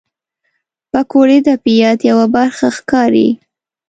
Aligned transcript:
پکورې 0.91 1.37
د 1.43 1.49
طبیعت 1.61 1.99
یوه 2.09 2.25
برخه 2.35 2.67
ښکاري 2.77 3.29